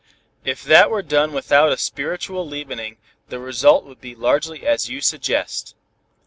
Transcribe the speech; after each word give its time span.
If 0.43 0.63
that 0.63 0.89
were 0.89 1.03
done 1.03 1.31
without 1.31 1.71
a 1.71 1.77
spiritual 1.77 2.43
leavening, 2.49 2.97
the 3.29 3.37
result 3.37 3.85
would 3.85 4.01
be 4.01 4.15
largely 4.15 4.65
as 4.65 4.89
you 4.89 4.99
suggest." 4.99 5.75